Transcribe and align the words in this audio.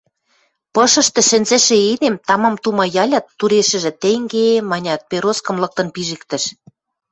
Пышышты 0.73 1.21
шӹнзӹшӹ 1.29 1.77
эдем 1.91 2.15
тамам 2.27 2.55
тумаялят, 2.63 3.25
турешӹжӹ 3.37 3.91
«тенге-е» 4.01 4.59
манят, 4.71 5.01
пероскым 5.09 5.57
лыктын 5.63 5.87
пижӹктӹш. 5.95 6.43